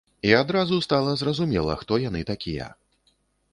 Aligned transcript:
І 0.27 0.31
адразу 0.37 0.79
стала 0.85 1.11
зразумела, 1.23 1.77
хто 1.83 2.01
яны 2.09 2.25
такія. 2.33 2.71